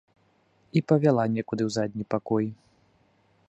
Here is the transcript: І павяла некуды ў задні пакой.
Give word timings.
І 0.79 0.83
павяла 0.91 1.23
некуды 1.35 1.63
ў 1.67 1.77
задні 1.77 2.03
пакой. 2.15 2.45